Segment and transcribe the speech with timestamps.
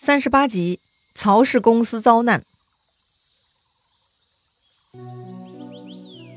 [0.00, 0.78] 三十八集，
[1.12, 2.44] 曹氏公司遭难。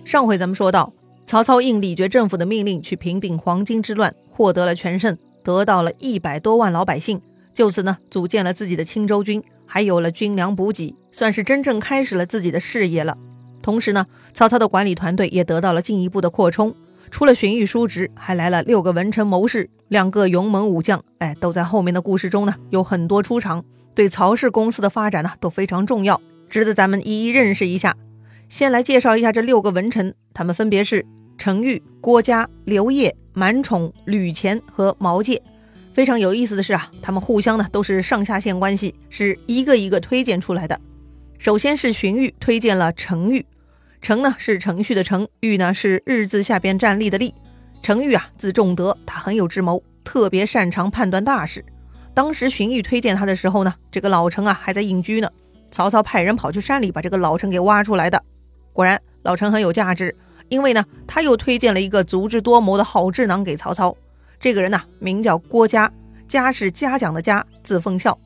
[0.03, 0.91] 上回咱们说到，
[1.27, 7.21] 曹操应李傕政府的命令去平定黄巾之乱，获得了全胜，得到了一百多万老百姓，
[7.53, 13.15] 就此呢，组建了自己的青州军，还有了军粮补给，算是真正开始了自己的事业了。
[13.61, 16.75] 同时呢，曹操的管理团队也得到了进一步的扩充。
[17.11, 26.19] 除了荀彧叔侄，还来了六个文臣谋士，两个勇猛武将，哎，都在后面的故事中呢，有很多出场，对曹氏公司的发展呢都非常重要，
[26.49, 27.95] 值得咱们一一认识一下。
[28.47, 31.05] 先来介绍一下这六个文臣，他们分别是
[31.37, 35.39] 程昱、郭嘉、刘烨、满宠、吕虔和毛玠。
[35.93, 40.79] 非常有意思的是啊，他们互相呢都是上下线关系，是一个一个推荐出来的。
[41.37, 43.45] 首先是荀彧推荐了程昱。
[44.01, 47.33] 程呢是程序的程，昱呢是日字下边站立的立。
[47.83, 51.63] 程昱啊，字仲德，他很有智谋，特别擅长判断大事。
[52.13, 55.29] 当时荀彧推荐他的时候呢，这个老程啊还在隐居呢。
[55.69, 58.21] 曹操派人跑去山里把这个老程给挖出来的。
[58.73, 60.13] 果然，老程很有价值，
[60.49, 63.95] 因为呢他又推荐了一个足智多谋的好智囊给曹操。
[64.39, 65.91] 这个人呢名叫郭嘉，
[66.27, 68.17] 嘉是嘉奖的嘉，字奉孝。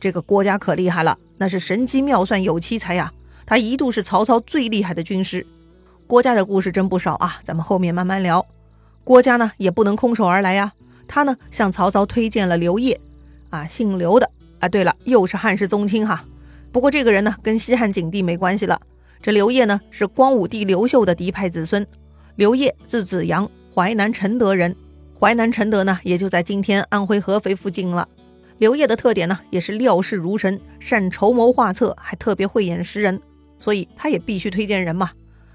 [0.00, 3.12] 这个郭嘉可厉害了，那是神机妙算有奇才呀。
[3.48, 5.46] 他一度是曹操最厉害的军师，
[6.06, 8.44] 郭嘉的故事真不少啊，咱们后面慢慢聊。
[9.04, 10.70] 郭嘉呢也不能空手而来呀，
[11.06, 13.00] 他呢向曹操推荐了刘烨，
[13.48, 16.22] 啊，姓刘的啊，对了，又是汉室宗亲哈。
[16.70, 18.78] 不过这个人呢跟西汉景帝没关系了，
[19.22, 21.86] 这刘烨呢是光武帝刘秀的嫡派子孙。
[22.36, 24.76] 刘烨字子阳，淮南承德人，
[25.18, 28.06] 淮南承德呢也就在今天安徽合肥附近了。
[28.58, 33.18] 刘烨的特点呢也是料事如神，善筹谋划策，还特别会演识人。
[33.58, 35.10] 所以他也必须推荐人嘛，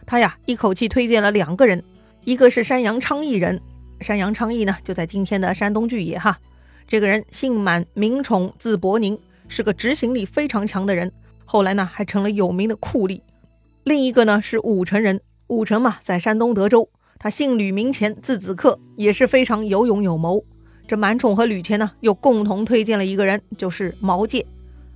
[0.06, 1.84] 他呀一口气推荐了两个人，
[2.26, 3.62] 一个是山阳昌邑人，
[4.02, 6.38] 山阳昌邑呢就在今天的山东巨野哈。
[6.88, 11.12] 这个人姓满，名宠，字伯宁，是个执行力非常强的人，
[11.46, 13.22] 后来呢还成了有名的酷吏。
[13.84, 20.44] 另一个呢是武城人，武城嘛在山东德州，他姓吕，名虔，字子克，也是非常有勇有谋。
[20.88, 24.46] 这满宠和吕虔呢又共同推荐了一个人，就是毛玠，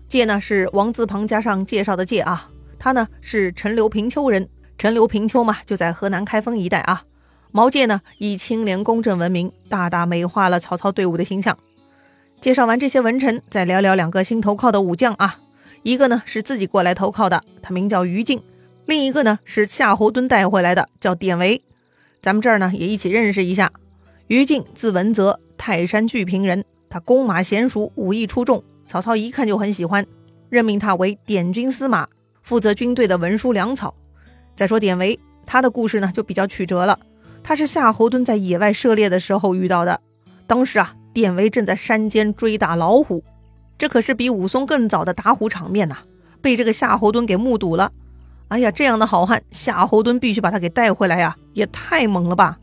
[0.10, 2.50] 玠呢是王字旁加上介绍的介啊。
[2.80, 7.04] 他呢是陈留平丘人，陈留平丘嘛就在河南开封一带啊。
[7.52, 11.58] 毛玠呢以清廉公正闻名，大大美化了曹操队伍的形象。
[12.40, 15.40] 介绍完这些文臣，再聊聊两个新投靠的武将啊。
[15.84, 18.40] 一个呢是自己过来投靠的，他名叫于禁；
[18.86, 21.62] 另一个呢是夏侯惇带回来的，叫典韦。
[22.22, 23.72] 咱们这儿呢也一起认识一下。
[24.28, 30.06] 于禁字文泽，泰山巨平人，他弓马娴熟，武艺出众，曹操一看就很喜欢，
[30.50, 32.08] 任命他为典军司马。
[32.48, 33.94] 负责军队的文书粮草。
[34.56, 36.98] 再说典韦，他的故事呢就比较曲折了。
[37.44, 40.00] 他是夏侯惇在野外狩猎的时候遇到的。
[40.48, 43.22] 当时啊，典韦正在山间追打老虎，
[43.78, 45.98] 这可是比武松更早的打虎场面呐，
[46.42, 47.92] 被这个夏侯惇给目睹了。
[48.48, 52.60] 哎呀，这样的好汉，夏侯惇必须把他给带回来呀，也太猛了吧！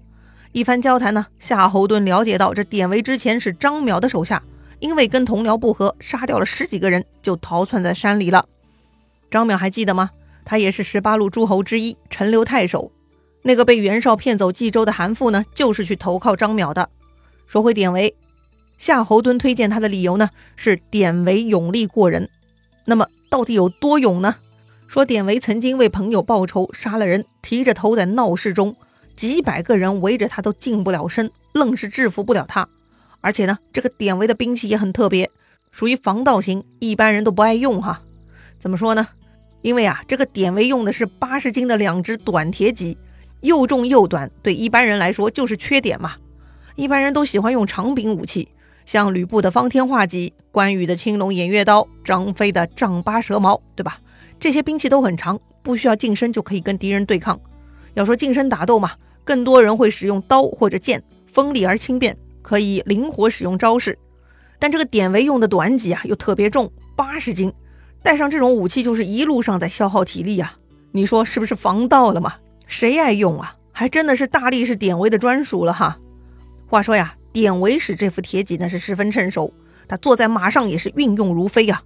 [0.53, 4.43] 一番交谈呢，夏侯惇了解到这典韦之前是张邈的手下，
[4.79, 8.47] 因为跟同僚不和，杀掉了十几个人，就逃窜在山里了。
[9.35, 10.13] 张邈还记得吗？
[10.45, 12.93] 他也是十八路诸侯之一，陈留太守。
[13.43, 16.89] 那个被袁绍骗走冀州的韩馥呢，就是去投靠张邈的。
[17.49, 18.15] 说回典韦，
[18.79, 22.31] 夏侯惇推荐他的理由呢，是典韦勇力过人。
[22.85, 24.37] 那么到底有多勇呢？
[24.87, 28.77] 说典韦曾经为朋友报仇，杀了人，提着头在闹市中，
[29.17, 32.69] 几百个人围着他都近不了身，愣是制服不了他。
[33.21, 35.29] 而且呢，这个典韦的兵器也很特别，
[35.73, 38.03] 属于防盗型，一般人都不爱用哈。
[38.61, 39.09] 怎么说呢？
[39.65, 42.99] 因为啊，这个典韦用的是八十斤的两只短铁戟，
[43.41, 46.17] 又重又短，对一般人来说就是缺点嘛。
[46.77, 48.47] 一般人都喜欢用长柄武器，
[48.85, 53.99] 像吕布的方天画戟、关羽的青龙偃月刀、张飞的丈八蛇矛，对吧？
[54.39, 57.41] 这些兵器都很长，不需要近身就可以跟敌人对抗。
[57.95, 58.91] 要说近身打斗嘛，
[59.25, 61.03] 更多人会使用刀或者剑，
[61.33, 63.99] 锋利而轻便，可以灵活使用招式。
[64.59, 67.51] 但这个典韦用的短戟啊，又特别重，八十斤。
[68.05, 70.53] 带上这种武器，就是一路上在消耗体力呀。
[70.93, 72.35] 你说是不是防盗了嘛？
[72.67, 73.57] 谁爱用啊？
[73.73, 75.99] 还真的是大力士典韦的专属了哈。
[76.67, 79.51] 话说呀，典韦使这副铁戟那是十分趁手，
[79.89, 81.83] 他坐在马上也是运用如飞呀。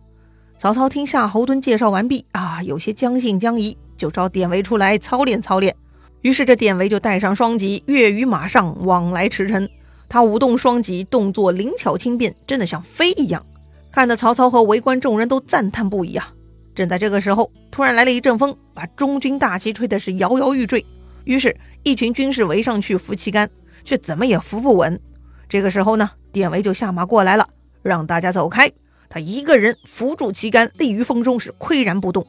[0.58, 5.76] 曹操听夏侯惇介绍完毕啊，有些将信将疑，就招典韦出来操练操练。
[6.22, 9.68] 于是这典韦就带上双戟，跃于马上，往来驰骋。
[10.08, 13.46] 他舞动双戟，动作灵巧轻便，真的像飞一样。
[13.90, 16.32] 看得曹操和围观众人都赞叹不已啊！
[16.74, 20.84] 正在这个时候，突然来了一阵风，把中军大旗吹的是摇摇欲坠。
[21.24, 23.50] 于是，一群军士围上去扶旗杆，
[23.84, 25.00] 却怎么也扶不稳。
[25.48, 27.48] 这个时候呢，典韦就下马过来了，
[27.82, 28.70] 让大家走开。
[29.08, 32.26] 他一个人扶住旗杆，立于风中，是岿然不动。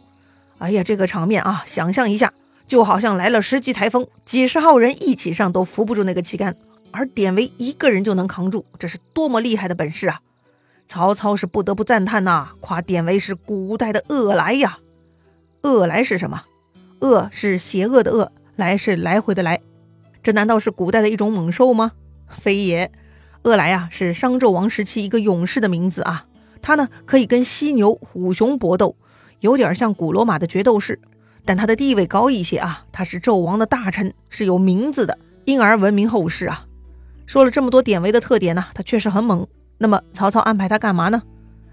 [0.57, 2.33] 哎呀，这个场面啊，想象一下，
[2.65, 6.55] 就好像来了十级台风，几十号人一起上都扶不住那个旗杆，
[6.91, 10.21] 而典韦一个人就能扛住，这是多么厉害的本事啊！
[10.89, 14.79] 曹操是不得不赞叹呐，夸典韦是古代的恶来呀。
[15.61, 16.41] 恶来是什么？
[17.01, 19.61] 恶是邪恶的恶，来是来回的来。
[20.23, 21.91] 这难道是古代的一种猛兽吗？
[22.27, 22.91] 非也，
[23.43, 26.25] 恶来啊是商纣王时期一个勇士的名字啊。
[26.59, 28.95] 他呢可以跟犀牛、虎熊搏斗，
[29.41, 30.99] 有点像古罗马的决斗士，
[31.45, 32.85] 但他的地位高一些啊。
[32.91, 36.65] 他是纣王的大臣，是有名字的，因而闻名后世啊。
[37.27, 39.47] 说了这么多典韦的特点呢，他确实很猛。
[39.79, 41.23] 那么曹操安排他干嘛呢？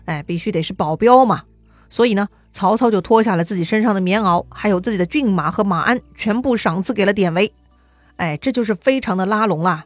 [0.06, 1.42] 哎，必须得是保镖嘛。
[1.90, 7.52] 所以呢，曹操就脱下了自己身上的棉袄，还有自己的骏马和马鞍，全部赏赐给了典韦。
[8.16, 9.84] 哎，这就是非常的拉拢啦。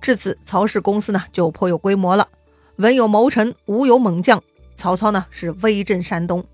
[0.00, 2.28] 至此，曹氏公司呢就颇有规模了。
[2.76, 4.42] 文有谋臣，武有猛将，
[4.74, 6.44] 曹操呢是威震山东。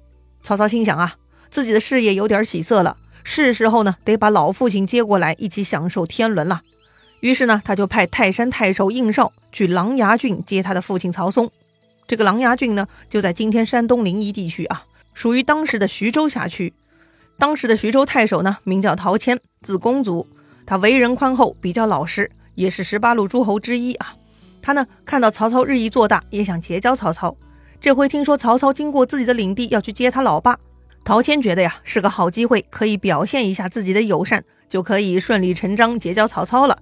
[0.42, 1.16] 曹操心想啊，
[1.50, 6.62] 自己的事业有点起色了，是时候呢得把老父亲接过来，一起享受天伦了。
[7.20, 11.50] 于是呢，他就派泰山太守应绍去琅琊郡接他的父亲曹嵩。
[12.06, 14.84] 这个琅琊郡呢，就在今天山东临沂地区啊，
[15.14, 16.72] 属于当时的徐州辖区。
[17.38, 20.26] 当时的徐州太守呢，名叫陶谦，字公祖，
[20.64, 24.14] 他为人宽厚，比较老实，也是十八路诸侯之一啊。
[24.62, 27.36] 他呢，看到曹操日益做大，也想结交曹操。
[27.80, 30.58] 这回听说曹操经过自己的领地要去接他老爸，
[31.04, 36.76] 陶谦觉得呀，是个好机会，可以表现一下自己的友善，就可以顺理成章结交曹操了。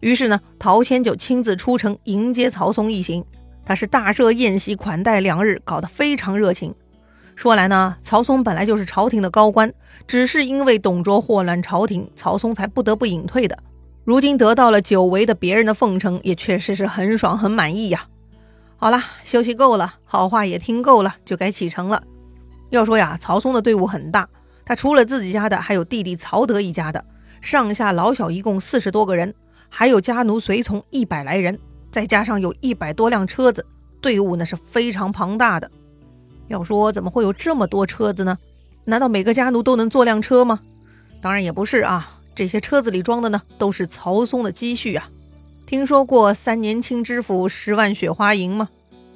[0.00, 3.24] 于是呢，陶谦就亲自出城迎接曹嵩一行。
[3.64, 6.74] 他是大设宴席款待两日，搞得非常热情。
[7.36, 9.72] 说来呢，曹嵩本来就是朝廷的高官，
[10.06, 13.56] 只是因为董卓祸乱朝廷，曹嵩才不得不隐退的。
[14.04, 18.06] 如今得到了久违的别人的奉承，也确实是很爽很满意呀。
[18.76, 22.02] 好了，休息够了，好话也听够了，就该启程了。
[22.70, 24.28] 要说呀，曹嵩的队伍很大，
[24.64, 27.04] 他除了自己家的，还有弟弟曹德一家的，
[27.40, 29.34] 上下老小一共四十多个人，
[29.70, 31.58] 还有家奴随从一百来人。
[31.90, 33.66] 再加上有一百多辆车子，
[34.00, 35.68] 队伍那是非常庞大的。
[36.46, 38.38] 要说怎么会有这么多车子呢？
[38.84, 40.60] 难道每个家奴都能坐辆车吗？
[41.20, 45.10] 当然也不是啊，这些车子里装的呢都是曹嵩的积蓄啊。
[45.66, 48.68] 听说过三年清知府，十万雪花银吗？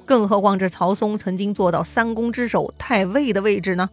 [0.05, 3.89] 更何况这曹嵩曾经做到三公之首太尉的位置呢？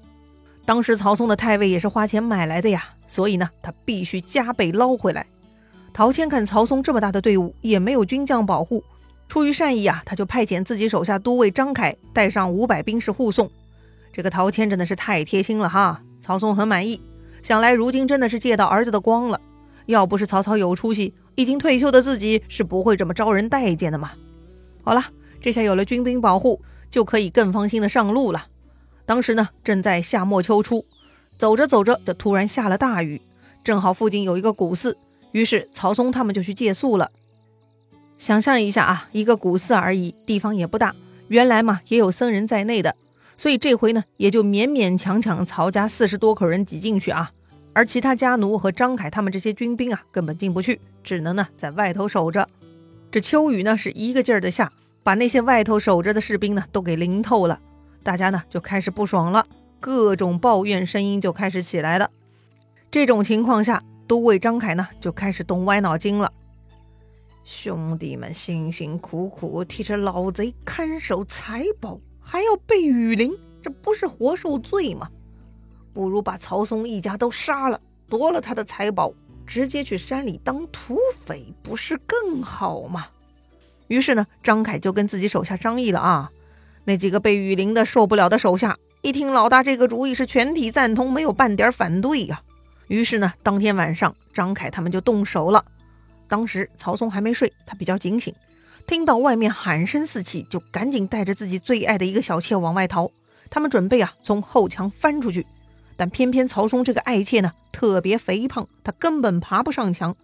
[0.65, 5.25] 当时曹嵩的太尉也是花钱买来的呀，所以呢他必须加倍捞回来。
[5.93, 8.83] 陶谦看曹嵩这么大的队伍，也没有军将保护，
[9.29, 13.51] 出于善意啊，他就派遣自己手下都尉张凯带上五百兵士护送。
[14.13, 17.01] 这个陶谦真的是太贴心了哈，曹嵩很满意。
[17.43, 19.41] 想来如今真的是借到儿子的光了，
[19.87, 24.13] 要不是曹操有出息，已经退休的自己是不会这么招人待见的嘛。
[24.83, 25.05] 好了，
[25.41, 28.47] 这下有了军兵保护，就可以更放心的上路了。
[29.05, 30.87] 当时呢，正在夏末秋初，
[31.37, 33.21] 走着走着就突然下了大雨，
[33.63, 34.97] 正好附近有一个古寺。
[35.33, 37.11] 于是曹嵩他们就去借宿了。
[38.19, 40.95] 想象一下啊，一个古寺而已，地方也不大，
[41.27, 42.95] 原来嘛也有僧人在内的，
[43.37, 47.33] 所以这回呢也就勉勉强强曹家四十多口人挤进去啊，
[47.73, 52.47] 而其他家奴和张凯他们这些军兵啊根本进不去，只能呢在外头守着。
[53.11, 57.59] 这秋雨呢是一个劲儿的下，把那些外头守着的士兵呢都给淋透了，
[58.05, 59.45] 大家呢就开始不爽了，
[59.81, 62.11] 各种抱怨声音就开始起来了。
[62.91, 63.83] 这种情况下。
[64.07, 66.31] 都尉张凯呢，就开始动歪脑筋了。
[67.45, 75.11] 兄弟们辛辛苦苦替这老贼看守财宝，还要被雨淋，这不是活受罪吗？
[75.93, 79.13] 不如把曹嵩一家都杀了，夺了他的财宝，
[79.47, 83.07] 直接去山里当土匪，不是更好吗？
[83.89, 86.31] 于是呢，张凯就跟自己手下商议了啊。
[86.85, 92.41] 那几个被雨淋的受不了的手下，一听老大这个主意，是全体赞同，没有半点反对呀。
[92.89, 95.65] 于是呢，当天晚上，张凯他们就动手了。
[96.29, 98.35] 当时曹嵩还没睡，他比较警醒，
[98.87, 103.11] 听到外面喊声四起，就赶紧带着自己最爱的一个小妾往外逃。
[103.51, 105.47] 他们准备啊，从后墙翻出去，
[105.97, 110.17] 但偏偏曹嵩这个爱妾呢，特别肥胖，他根本爬不上墙。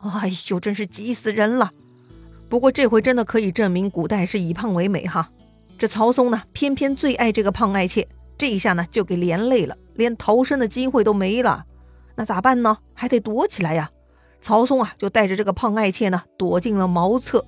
[0.00, 1.70] 哎呦，真是急死人了！
[2.48, 5.28] 不过这回真的可以证明古代是以胖为美哈。
[5.78, 11.64] 这曹嵩呢，偏偏最爱这个胖爱妾，这一下呢，就给连累了，连逃生的机会都没了。
[12.22, 12.78] 那咋办呢？
[12.94, 13.90] 还得躲起来呀！
[14.40, 17.44] 曹嵩啊，就带着这个胖爱妾呢，躲进了茅厕。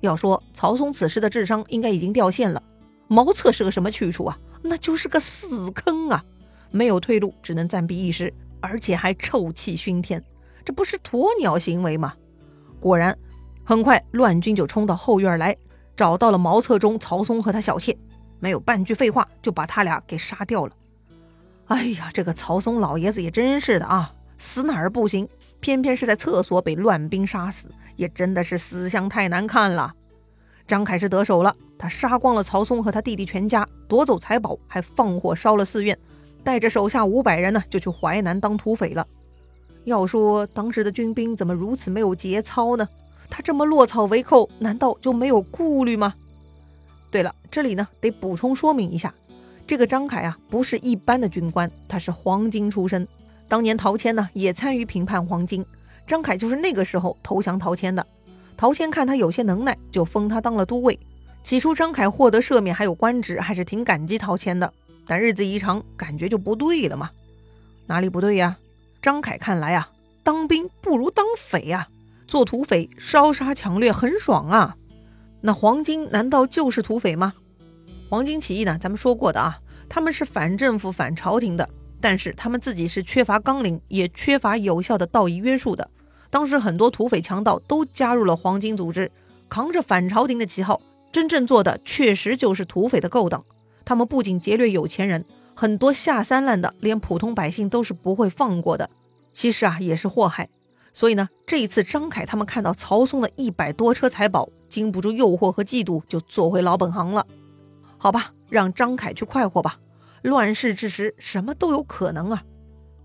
[0.00, 2.62] 要说曹嵩此时的智商应该已经掉线了。
[3.08, 4.38] 茅厕是个什么去处啊？
[4.60, 6.22] 那就是个死坑啊！
[6.70, 8.30] 没有退路，只能暂避一时，
[8.60, 10.22] 而且还臭气熏天，
[10.66, 12.12] 这不是鸵鸟行为吗？
[12.78, 13.16] 果然，
[13.64, 15.56] 很快乱军就冲到后院来，
[15.96, 17.96] 找到了茅厕中曹嵩和他小妾。
[18.38, 20.76] 没有半句废话就把他俩给杀掉了。
[21.66, 25.28] 哎呀，这个曹松老爷子也真是的啊，死哪儿不行，
[25.60, 29.94] 偏偏是在厕所被乱兵杀死，也真的是死相太难看了。
[30.66, 35.98] 张凯是得手了，他杀光了曹松和他弟弟全家，夺走财宝，还放火烧了寺院，
[36.42, 39.06] 带着手下五百人呢，就去淮南当土匪了。
[39.84, 42.88] 要说当时的军兵怎么如此没有节操呢？
[43.30, 46.14] 他这么落草为寇，难道就没有顾虑吗？
[47.10, 49.14] 对了，这里呢得补充说明一下。
[49.66, 53.06] 这个张凯啊，不是一般的军官，他是黄巾出身。
[53.48, 55.64] 当年陶谦呢，也参与平叛黄巾，
[56.06, 58.06] 张凯就是那个时候投降陶谦的。
[58.56, 60.98] 陶谦看他有些能耐，就封他当了都尉。
[61.42, 64.72] 起初张凯获得赦免还有官职，还是挺感激陶谦的。
[65.06, 67.10] 但日子一长，感觉就不对了嘛。
[67.86, 68.56] 哪里不对呀？
[69.02, 69.90] 张凯看来啊，
[70.22, 71.88] 当兵不如当匪呀，
[72.26, 74.76] 做土匪烧杀抢掠很爽啊。
[75.42, 77.34] 那黄巾难道就是土匪吗？
[78.14, 78.78] 黄巾起义呢？
[78.80, 81.68] 咱们说过的啊，他们是反政府、反朝廷的，
[82.00, 85.90] 但是他们自己是缺乏纲领，也缺乏有效的道义约束的。
[86.30, 89.10] 当时很多土匪强盗都加入了黄巾组织，
[89.48, 90.80] 扛着反朝廷的旗号，
[91.10, 93.44] 真正做的确实就是土匪的勾当。
[93.84, 95.24] 他们不仅劫掠有钱人，
[95.56, 98.88] 很多下三滥的，连普通百姓都是不会放过的。
[99.32, 100.48] 其实啊，也是祸害。
[100.92, 107.26] 所以呢，这一次张凯他们看到曹松的一百多车财宝，经不住诱惑和嫉妒，就做回老本行了。
[108.04, 109.78] 好吧，让张凯去快活吧。
[110.20, 112.42] 乱世之时，什么都有可能啊。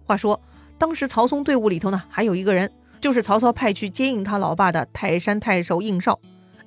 [0.04, 0.42] 话说，
[0.78, 6.20] 当时曹松队伍里头呢，还有一个人，就是曹操派去接应他老爸的泰山太守应绍。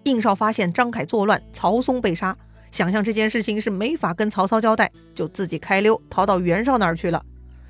[0.05, 2.35] 应绍发现张凯作乱，曹嵩被杀，
[2.71, 7.23] 想象这件事情是没法跟曹操交代，就自己开溜逃到袁绍那儿去了。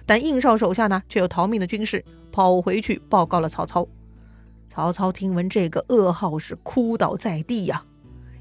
[0.07, 3.85] 但应绍手下呢，却有逃命的军士，跑回去报告了曹操。
[4.69, 7.85] 曹操听闻这个噩耗，是哭倒在地呀。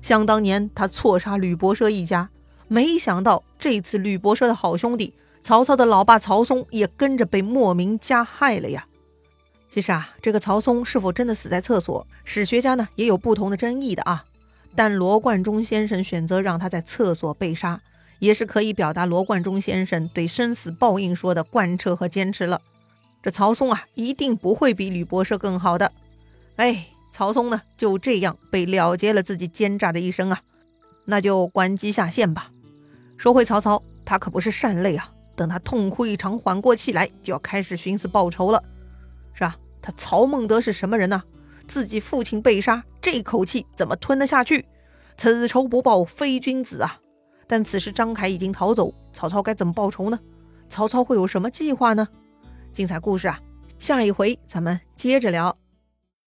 [0.01, 2.29] 想当年，他错杀吕伯奢一家，
[2.67, 8.85] 没想到这次吕伯奢的好兄弟曹操的老爸曹嵩也跟着被莫名加害了呀。
[9.69, 14.25] 其实啊，这个曹嵩是否真的死在厕所，史学家呢也有不同的争议的啊。
[14.75, 17.81] 但罗贯中先生选择让他在厕所被杀，
[18.19, 22.61] 也是可以表达罗贯中先生对生死报应说的贯彻和坚持了。
[23.21, 25.91] 这曹嵩啊，一定不会比吕伯奢更好的。
[26.55, 26.87] 哎。
[27.11, 30.39] 曹嵩呢，就这样被了结了自己奸诈的一生啊！
[31.05, 32.51] 那就关机下线吧。
[33.17, 35.11] 说回曹操，他可不是善类啊！
[35.35, 38.63] 等他痛哭一场，缓过气来，就要开始寻思报仇了。
[39.33, 41.21] 是啊，他曹孟德是什么人呢？
[41.67, 44.65] 自己父亲被杀，这口气怎么吞得下去？
[45.17, 46.97] 此仇不报非君子啊！
[47.45, 50.19] 但此时张凯已经逃走，曹操该怎么报仇呢？
[50.69, 52.07] 曹操会有什么计划呢？
[52.71, 53.39] 精彩故事啊，
[53.77, 55.57] 下一回咱们接着聊。